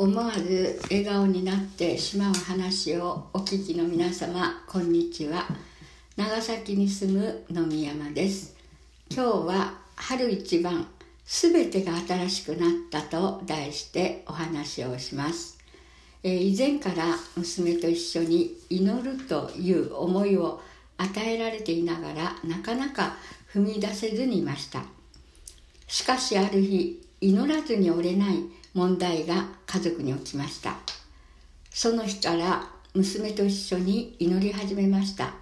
[0.00, 5.44] 思わず笑顔になってしまう話をお聞きの皆様こんにちは。
[6.16, 8.54] 長崎に住む野見山です。
[9.10, 10.86] 今日は春一番
[11.24, 15.58] すべてが新しくなったと題してお話をします、
[16.22, 20.62] えー、以前から娘と一緒に祈るという思いを
[20.96, 23.16] 与えられていながらなかなか
[23.52, 24.84] 踏み出せずにいました。
[25.88, 28.44] しかしある日祈らずにおれない
[28.74, 30.76] 問題が家族に起きました。
[31.70, 35.34] その日から娘と一緒に祈り始めました。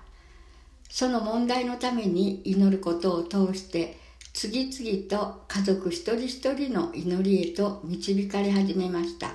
[0.88, 3.98] その問題のために祈ることを通して
[4.32, 9.34] 次々と家族一人一人の祈りへと導かれ始めました。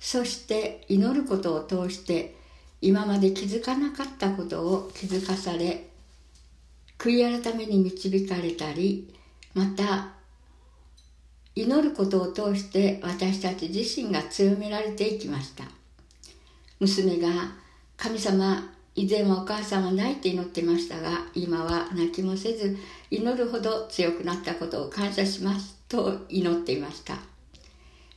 [0.00, 2.34] そして祈ることを通して
[2.80, 5.90] 今まで気づかなかったことを気づかされ
[6.98, 9.14] 悔い改めに導かれたり
[9.54, 10.19] また
[11.54, 15.64] 祈ることを通して私たち自身が強められていきました。
[16.78, 17.28] 娘が
[17.96, 22.76] 「神様以前はお母さんは泣いて祈ってましたが今は泣きもせず
[23.10, 27.18] 祈るほど強くなったことを感謝します」と祈っていました。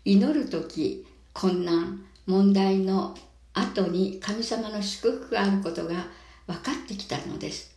[0.05, 3.17] 祈る時困難問題の
[3.53, 6.08] 後に神様の祝福があることが
[6.47, 7.73] 分かってきたのです。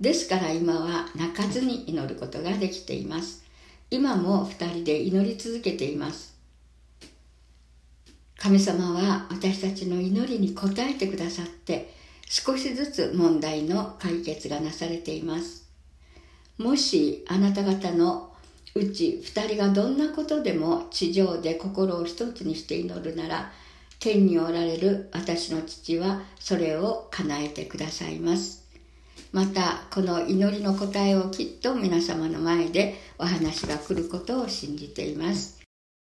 [0.00, 3.44] ですから今は泣かずに祈ることができています。
[3.90, 6.34] 今も2人で祈り続けています。
[8.36, 11.94] 神様は私たちの祈りに応えてくださって
[12.28, 15.68] 少しずつ問題の解決がなされています。
[16.58, 18.32] もしあなた方の
[18.74, 23.52] うち2人がどんなことでも地上で心を一つにして祈るなら
[24.00, 28.63] 天におられる私の父はそれを叶えてくださいます。
[29.34, 35.63] またこの祈りの答えをきっと皆様の前でお話が来ることを信じています。